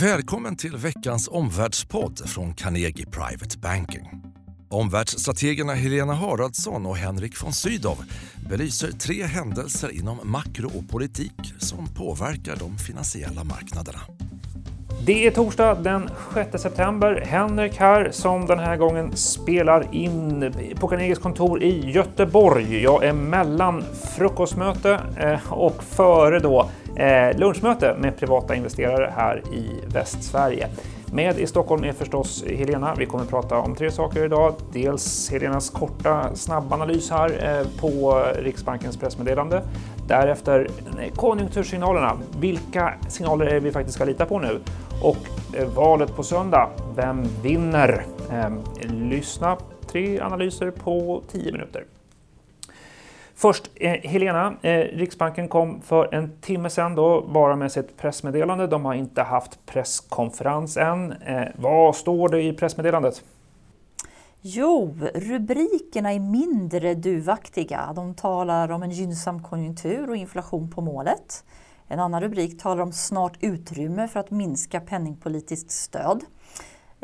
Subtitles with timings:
[0.00, 4.22] Välkommen till veckans omvärldspodd från Carnegie Private Banking.
[4.68, 7.98] Omvärldsstrategerna Helena Haraldsson och Henrik von Sydow
[8.50, 14.00] belyser tre händelser inom makro och politik som påverkar de finansiella marknaderna.
[15.06, 17.24] Det är torsdag den 6 september.
[17.26, 22.82] Henrik här som den här gången spelar in på Carnegies kontor i Göteborg.
[22.82, 23.84] Jag är mellan
[24.16, 30.68] frukostmöte eh, och före då eh, lunchmöte med privata investerare här i Västsverige.
[31.12, 32.94] Med i Stockholm är förstås Helena.
[32.98, 34.54] Vi kommer att prata om tre saker idag.
[34.72, 39.62] Dels Helenas korta snabbanalys här eh, på Riksbankens pressmeddelande.
[40.08, 40.68] Därefter
[41.00, 42.18] eh, konjunktursignalerna.
[42.40, 44.60] Vilka signaler är det vi faktiskt ska lita på nu?
[45.02, 46.70] Och eh, valet på söndag.
[46.96, 48.04] Vem vinner?
[48.32, 48.60] Ehm,
[49.08, 49.56] lyssna
[49.86, 51.84] tre analyser på tio minuter.
[53.38, 58.66] Först eh, Helena, eh, Riksbanken kom för en timme sedan då bara med sitt pressmeddelande.
[58.66, 61.12] De har inte haft presskonferens än.
[61.12, 63.22] Eh, vad står det i pressmeddelandet?
[64.40, 67.92] Jo, rubrikerna är mindre duvaktiga.
[67.96, 71.44] De talar om en gynnsam konjunktur och inflation på målet.
[71.88, 76.24] En annan rubrik talar om snart utrymme för att minska penningpolitiskt stöd.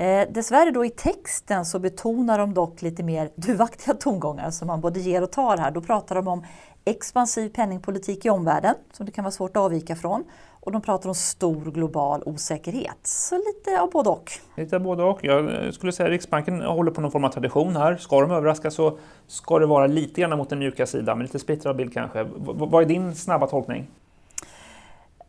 [0.00, 4.80] Eh, dessvärre då i texten så betonar de dock lite mer duvaktiga tongångar som man
[4.80, 5.70] både ger och tar här.
[5.70, 6.44] Då pratar de om
[6.84, 10.24] expansiv penningpolitik i omvärlden som det kan vara svårt att avvika från.
[10.60, 12.96] Och de pratar om stor global osäkerhet.
[13.02, 14.30] Så lite av både och.
[14.56, 15.18] Lite av både och.
[15.22, 17.96] Jag skulle säga att Riksbanken håller på någon form av tradition här.
[17.96, 21.38] Ska de överraska så ska det vara lite grann mot den mjuka sidan, men lite
[21.38, 22.22] splittrad bild kanske.
[22.22, 23.86] V vad är din snabba tolkning?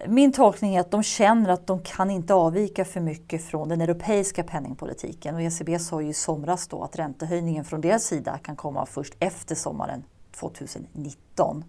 [0.08, 3.82] Min tolkning är att de känner att de kan inte avvika för mycket från den
[3.82, 5.36] europeiska penningpolitiken.
[5.36, 9.14] Och ECB sa ju i somras då att räntehöjningen från deras sida kan komma först
[9.20, 11.64] efter sommaren 2019.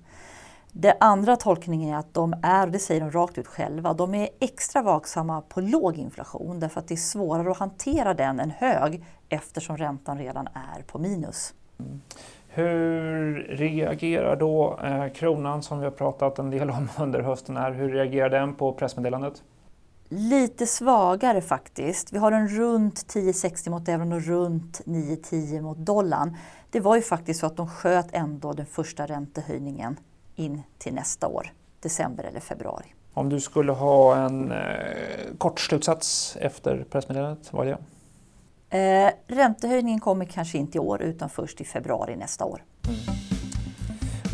[0.72, 4.14] Den andra tolkningen är att de är, och det säger de rakt ut själva, de
[4.14, 8.50] är extra vaksamma på låg inflation därför att det är svårare att hantera den än
[8.50, 11.54] hög eftersom räntan redan är på minus.
[11.78, 12.00] Mm.
[12.54, 17.56] Hur reagerar då eh, kronan som vi har pratat en del om under hösten?
[17.56, 17.72] Här.
[17.72, 19.42] Hur reagerar den på pressmeddelandet?
[20.08, 22.12] Lite svagare faktiskt.
[22.12, 26.36] Vi har en runt 10,60 mot euron och runt 9,10 mot dollarn.
[26.70, 29.96] Det var ju faktiskt så att de sköt ändå den första räntehöjningen
[30.36, 32.94] in till nästa år, december eller februari.
[33.14, 34.58] Om du skulle ha en eh,
[35.38, 37.78] kort slutsats efter pressmeddelandet, vad är det?
[38.72, 42.62] Eh, räntehöjningen kommer kanske inte i år utan först i februari nästa år.
[42.88, 42.98] Mm.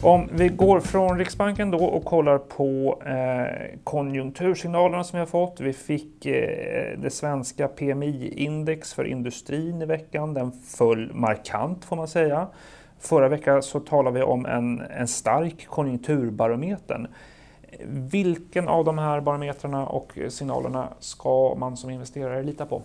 [0.02, 5.60] Om vi går från Riksbanken då och kollar på eh, konjunktursignalerna som vi har fått.
[5.60, 10.34] Vi fick eh, det svenska PMI-index för industrin i veckan.
[10.34, 12.48] Den föll markant får man säga.
[12.98, 17.06] Förra veckan så talade vi om en, en stark konjunkturbarometern.
[18.10, 22.82] Vilken av de här barometrarna och signalerna ska man som investerare lita på?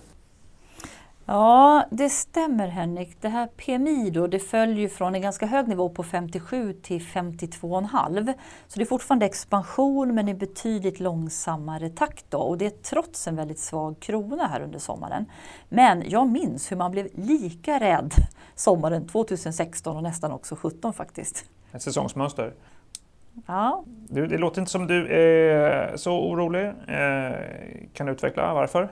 [1.26, 3.18] Ja, det stämmer Henrik.
[3.22, 8.34] Det här PMI då, det följer från en ganska hög nivå på 57 till 52,5.
[8.68, 12.38] Så det är fortfarande expansion men i betydligt långsammare takt då.
[12.38, 15.26] Och det är trots en väldigt svag krona här under sommaren.
[15.70, 18.14] Men jag minns hur man blev lika rädd
[18.56, 21.46] sommaren 2016 och nästan också 2017 faktiskt.
[21.72, 22.54] Ett säsongsmönster.
[23.46, 23.84] Ja.
[23.88, 26.66] Du, det låter inte som du är så orolig.
[26.68, 27.36] Eh,
[27.94, 28.90] kan du utveckla varför?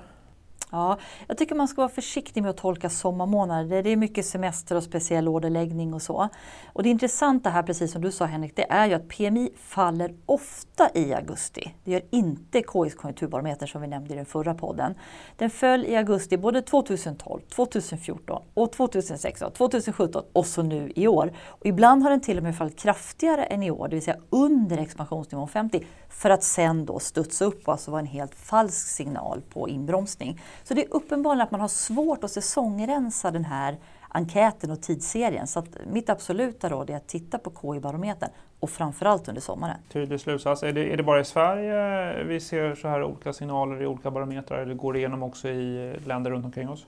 [0.74, 3.84] Ja, jag tycker man ska vara försiktig med att tolka sommarmånader.
[3.84, 6.30] Det är mycket semester och speciell orderläggning och så.
[6.74, 10.14] Och det intressanta här, precis som du sa Henrik, det är ju att PMI faller
[10.26, 11.74] ofta i augusti.
[11.84, 14.96] Det gör inte KIs konjunkturbarometer som vi nämnde i den förra podden.
[15.38, 21.34] Den föll i augusti både 2012, 2014 och 2016, 2017 och så nu i år.
[21.48, 24.18] Och ibland har den till och med fallit kraftigare än i år, det vill säga
[24.30, 28.88] under expansionsnivån 50 för att sen då studsa upp och alltså vara en helt falsk
[28.88, 30.40] signal på inbromsning.
[30.64, 33.78] Så det är uppenbarligen att man har svårt att säsongrensa den här
[34.10, 35.48] enkäten och tidsserien.
[35.48, 38.30] Så mitt absoluta råd är att titta på KI-barometern
[38.60, 39.78] och framförallt under sommaren.
[39.94, 40.64] Tydlig slutsats.
[40.64, 44.12] Är det, är det bara i Sverige vi ser så här olika signaler i olika
[44.12, 46.86] barometrar eller går det igenom också i länder runt omkring oss?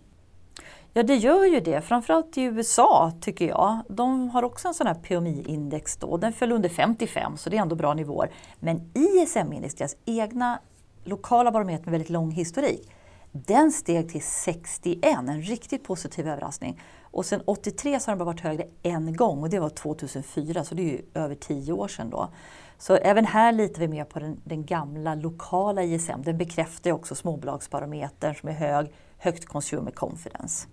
[0.95, 1.81] Ja, det gör ju det.
[1.81, 3.80] Framförallt i USA tycker jag.
[3.88, 6.18] De har också en sån här PMI-index då.
[6.18, 8.30] Den föll under 55, så det är ändå bra nivåer.
[8.59, 10.59] Men ISM-index, deras egna
[11.03, 12.89] lokala barometer med väldigt lång historik,
[13.33, 16.81] den steg till 61, en riktigt positiv överraskning.
[17.01, 20.63] Och sen 83 så har den bara varit högre en gång och det var 2004,
[20.63, 22.30] så det är ju över tio år sedan då.
[22.77, 26.21] Så även här litar vi mer på den, den gamla lokala ISM.
[26.24, 28.88] Den bekräftar ju också småbolagsbarometern som är hög,
[29.18, 30.68] högt consumer confidence.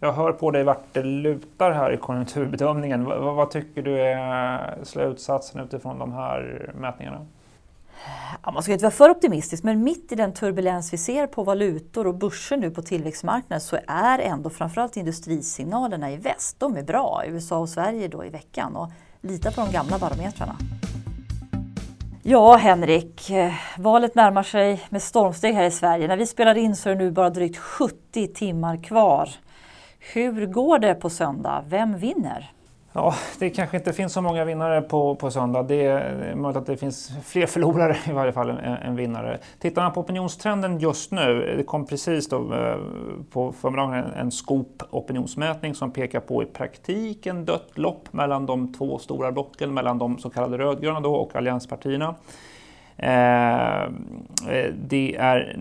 [0.00, 3.04] Jag hör på dig vart det lutar här i konjunkturbedömningen.
[3.04, 7.26] Vad, vad tycker du är slutsatsen utifrån de här mätningarna?
[8.42, 11.44] Ja, man ska inte vara för optimistisk, men mitt i den turbulens vi ser på
[11.44, 16.82] valutor och börser nu på tillväxtmarknaden så är ändå framförallt industrisignalerna i väst, de är
[16.82, 17.22] bra.
[17.26, 18.90] USA och Sverige då i veckan och
[19.20, 20.56] lita på de gamla barometrarna.
[22.22, 23.30] Ja, Henrik,
[23.78, 26.08] valet närmar sig med stormsteg här i Sverige.
[26.08, 29.30] När vi spelar in så är det nu bara drygt 70 timmar kvar.
[29.98, 31.64] Hur går det på söndag?
[31.68, 32.52] Vem vinner?
[32.98, 35.62] Ja, det kanske inte finns så många vinnare på, på söndag.
[35.62, 39.38] Det är möjligt att det finns fler förlorare i varje fall än, än vinnare.
[39.58, 42.76] Tittar man på opinionstrenden just nu, det kom precis då eh,
[43.30, 48.72] på förmiddagen en, en skop opinionsmätning som pekar på i praktiken dött lopp mellan de
[48.72, 52.14] två stora blocken, mellan de så kallade rödgröna då och allianspartierna.
[52.98, 55.56] Eh, eh, det är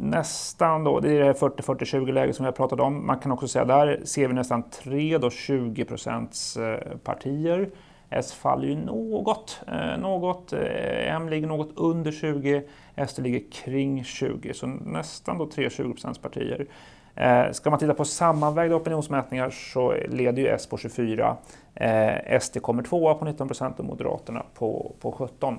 [0.00, 3.06] nästan då, det är det 40-40-20-läget som vi har pratat om.
[3.06, 7.70] Man kan också säga där ser vi nästan tre då 20 procents eh, partier.
[8.10, 10.52] S faller ju något, eh, något.
[10.52, 12.62] Eh, M ligger något under 20,
[13.08, 16.66] SD ligger kring 20, så nästan då 3-20 procents partier.
[17.16, 21.36] Eh, ska man titta på sammanvägda opinionsmätningar så leder ju S på 24.
[21.74, 25.58] Eh, SD kommer tvåa på 19 procent och Moderaterna på, på 17.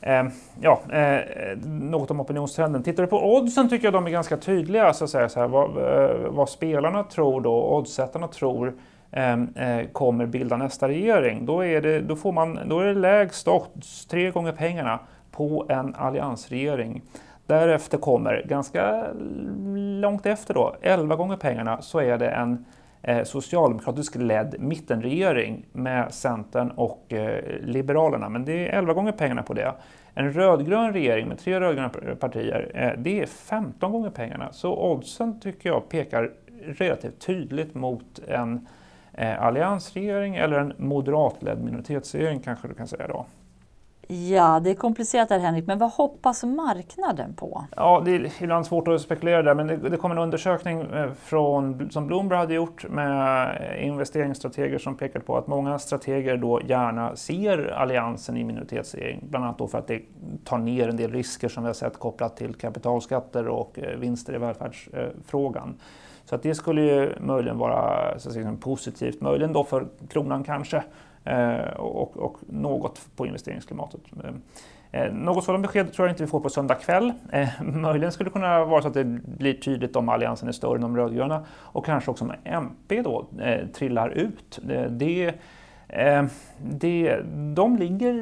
[0.00, 0.24] Eh,
[0.60, 2.82] ja, eh, något om opinionstrenden.
[2.82, 4.92] Tittar du på oddsen tycker jag de är ganska tydliga.
[4.92, 8.74] Så att säga, så här, vad, eh, vad, spelarna tror då, oddsättarna tror
[9.10, 11.46] ehm, eh, kommer bilda nästa regering.
[11.46, 14.98] Då är det, då får man, då är det lägst odds, tre gånger pengarna,
[15.30, 17.02] på en alliansregering.
[17.46, 19.06] Därefter kommer, ganska
[20.00, 22.64] långt efter då, 11 gånger pengarna, så är det en
[23.02, 28.28] eh, socialdemokratisk ledd mittenregering med Centern och eh, Liberalerna.
[28.28, 29.74] Men det är 11 gånger pengarna på det.
[30.14, 34.52] En rödgrön regering med tre rödgröna partier, eh, det är 15 gånger pengarna.
[34.52, 36.30] Så oddsen tycker jag pekar
[36.66, 38.66] relativt tydligt mot en
[39.12, 43.26] eh, alliansregering eller en moderatledd minoritetsregering kanske du kan säga då.
[44.08, 47.64] Ja, det är komplicerat här Henrik, men vad hoppas marknaden på?
[47.76, 51.12] Ja, det är ibland svårt att spekulera där, men det, det kom en undersökning eh,
[51.12, 57.16] från, som Bloomberg hade gjort med investeringsstrateger som pekade på att många strateger då gärna
[57.16, 60.02] ser alliansen i minoritetsregering, bland annat då för att det
[60.44, 64.34] tar ner en del risker som vi har sett kopplat till kapitalskatter och eh, vinster
[64.34, 65.74] i välfärdsfrågan.
[66.24, 70.44] Så att det skulle ju möjligen vara så att säga, positivt, möjligen då för kronan
[70.44, 70.82] kanske,
[71.24, 74.00] Eh, och, och, något på investeringsklimatet.
[74.24, 77.12] Eh, eh, något sådant besked tror jag inte vi får på söndag kväll.
[77.32, 80.74] Eh, möjligen skulle det kunna vara så att det blir tydligt om alliansen är större
[80.74, 84.60] än de rödgröna och kanske också om MP då eh, trillar ut.
[84.68, 85.34] Eh, det,
[85.88, 86.24] eh,
[86.58, 87.20] det,
[87.54, 88.12] de ligger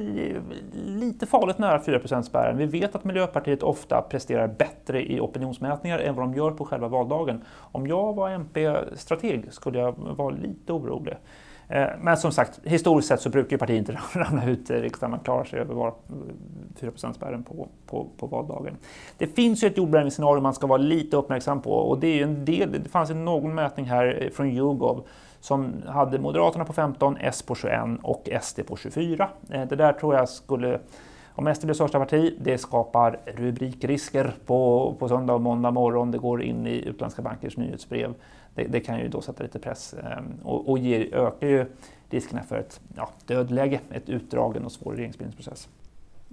[0.86, 2.56] lite farligt nära 4 spärren.
[2.56, 6.88] Vi vet att Miljöpartiet ofta presterar bättre i opinionsmätningar än vad de gör på själva
[6.88, 7.44] valdagen.
[7.54, 11.14] Om jag var MP-strateg skulle jag vara lite orolig.
[11.72, 15.10] Eh, men som sagt, historiskt sett så brukar partiet inte ramla ut i riksdagen.
[15.10, 15.92] Man klarar sig över bara
[16.80, 18.76] 4 eh, spärren på, på, på valdagen.
[19.18, 22.22] Det finns ju ett jordbävningsscenario man ska vara lite uppmärksam på och det är ju
[22.22, 25.06] en del, det fanns ju någon mätning här eh, från Yougov
[25.40, 29.28] som hade Moderaterna på 15, S på 21 och SD på 24.
[29.48, 30.78] Det där tror jag skulle
[31.34, 36.10] om SD blir största parti, det skapar rubrikrisker på, på söndag och måndag morgon.
[36.10, 38.14] Det går in i utländska bankers nyhetsbrev
[38.54, 41.66] det, det, kan ju då sätta lite press ehm, och, och ger, ökar ju
[42.10, 45.68] riskerna för ett ja, dödläge, ett utdragen och svår regeringsbildningsprocess.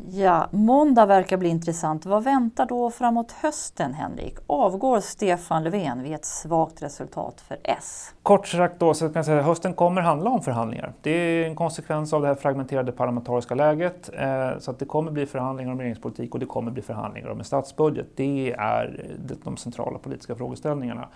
[0.08, 2.06] Ja, måndag verkar bli intressant.
[2.06, 4.38] Vad väntar då framåt hösten, Henrik?
[4.48, 8.14] Avgår Stefan Löfven vid ett svagt resultat för S?
[8.24, 10.94] Kort sagt då så kan jag säga att hösten kommer handla om förhandlingar.
[11.02, 14.10] Det är en konsekvens av det här fragmenterade parlamentariska läget.
[14.14, 17.40] Eh, så att det kommer bli förhandlingar om regeringspolitik och det kommer bli förhandlingar om
[17.40, 18.08] en statsbudget.
[18.16, 19.06] Det är
[19.44, 21.08] de centrala politiska frågeställningarna.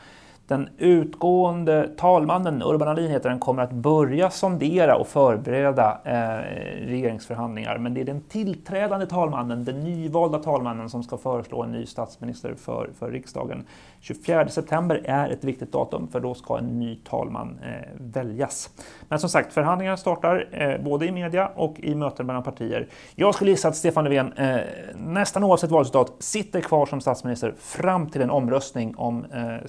[0.47, 7.77] Den utgående talmannen, Urban Ahlin heter den, kommer att börja sondera och förbereda eh, regeringsförhandlingar.
[7.77, 12.53] Men det är den tillträdande talmannen, den nyvalda talmannen, som ska föreslå en ny statsminister
[12.53, 13.65] för, för riksdagen.
[13.99, 18.69] 24 september är ett viktigt datum för då ska en ny talman eh, väljas.
[19.09, 22.87] Men som sagt, förhandlingarna startar eh, både i media och i möten mellan partier.
[23.15, 24.61] Jag skulle gissa att Stefan Löfven, eh,
[24.95, 29.65] nästan oavsett valresultat, sitter kvar som statsminister fram till en omröstning om eh,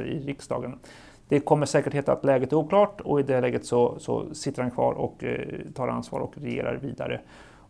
[0.00, 0.78] statsminister i riksdagen.
[1.28, 4.62] Det kommer säkert heta att läget är oklart och i det läget så, så sitter
[4.62, 7.20] han kvar och eh, tar ansvar och regerar vidare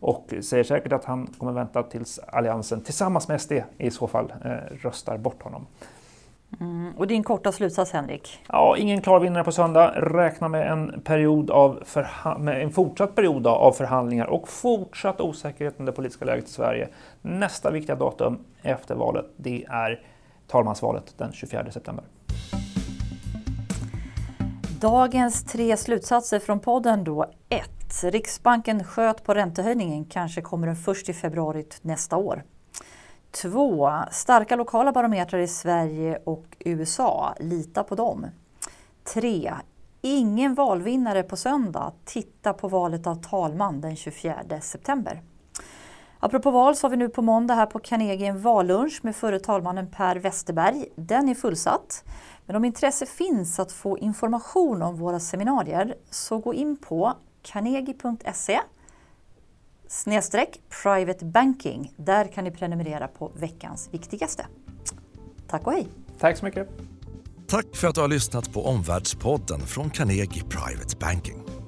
[0.01, 4.33] och säger säkert att han kommer vänta tills Alliansen tillsammans med SD i så fall
[4.45, 5.67] eh, röstar bort honom.
[6.59, 8.39] Mm, och din korta slutsats Henrik?
[8.47, 9.93] Ja, ingen klar vinnare på söndag.
[9.95, 11.83] Räkna med en, period av
[12.39, 16.89] med en fortsatt period av förhandlingar och fortsatt osäkerhet om det politiska läget i Sverige.
[17.21, 19.99] Nästa viktiga datum efter valet, det är
[20.47, 22.05] talmansvalet den 24 september.
[24.81, 27.25] Dagens tre slutsatser från podden då.
[27.49, 27.69] 1.
[28.03, 32.43] Riksbanken sköt på räntehöjningen, kanske kommer den först i februari nästa år.
[33.31, 33.91] 2.
[34.11, 38.27] Starka lokala barometrar i Sverige och USA, lita på dem.
[39.13, 39.53] 3.
[40.01, 45.21] Ingen valvinnare på söndag, titta på valet av talman den 24 september.
[46.23, 49.39] Apropå val så har vi nu på måndag här på Carnegie en vallunch med förre
[49.39, 50.85] talmannen Per Westerberg.
[50.95, 52.03] Den är fullsatt.
[52.45, 58.59] Men om intresse finns att få information om våra seminarier så gå in på carnegie.se
[59.87, 61.93] snedstreck private banking.
[61.97, 64.45] Där kan ni prenumerera på veckans viktigaste.
[65.47, 65.87] Tack och hej!
[66.19, 66.69] Tack så mycket!
[67.47, 71.50] Tack för att du har lyssnat på Omvärldspodden från Carnegie Private Banking.